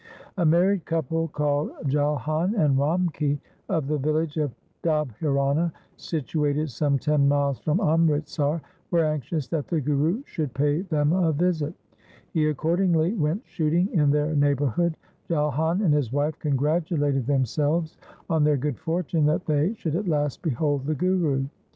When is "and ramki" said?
2.57-3.37